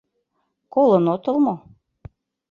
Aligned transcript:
—Колын 0.73 1.05
отыл 1.13 1.37
мо? 1.45 1.55